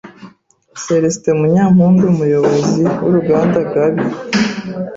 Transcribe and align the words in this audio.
Célestin 0.83 1.35
Munyampundu, 1.39 2.03
umuyobozi 2.13 2.83
w’uruganda 3.01 3.59
Gabi, 3.73 4.05